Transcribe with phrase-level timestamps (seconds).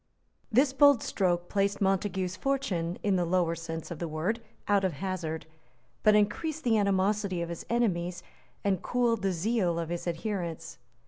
[0.51, 4.93] This bold stroke placed Montague's fortune, in the lower sense of the word, out of
[4.93, 5.45] hazard,
[6.01, 8.23] but increased the animosity of his enemies
[8.63, 10.79] and cooled the zeal of his adherents.